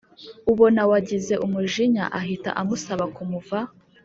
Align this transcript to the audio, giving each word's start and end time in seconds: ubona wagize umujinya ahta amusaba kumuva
ubona 0.51 0.81
wagize 0.91 1.33
umujinya 1.45 2.03
ahta 2.19 2.51
amusaba 2.61 3.05
kumuva 3.15 3.59